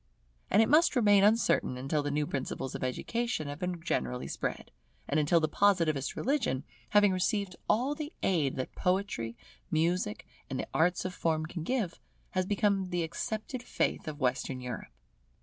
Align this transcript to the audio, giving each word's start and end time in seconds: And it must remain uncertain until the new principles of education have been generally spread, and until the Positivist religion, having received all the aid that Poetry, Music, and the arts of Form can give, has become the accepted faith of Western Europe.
And 0.49 0.63
it 0.63 0.67
must 0.67 0.95
remain 0.95 1.23
uncertain 1.23 1.77
until 1.77 2.01
the 2.01 2.09
new 2.09 2.25
principles 2.25 2.73
of 2.73 2.83
education 2.83 3.47
have 3.47 3.59
been 3.59 3.79
generally 3.83 4.27
spread, 4.27 4.71
and 5.07 5.19
until 5.19 5.39
the 5.39 5.47
Positivist 5.47 6.15
religion, 6.15 6.63
having 6.89 7.11
received 7.11 7.55
all 7.69 7.93
the 7.93 8.11
aid 8.23 8.55
that 8.55 8.73
Poetry, 8.73 9.37
Music, 9.69 10.25
and 10.49 10.59
the 10.59 10.65
arts 10.73 11.05
of 11.05 11.13
Form 11.13 11.45
can 11.45 11.61
give, 11.61 11.99
has 12.31 12.47
become 12.47 12.89
the 12.89 13.03
accepted 13.03 13.61
faith 13.61 14.07
of 14.07 14.19
Western 14.19 14.59
Europe. 14.59 14.89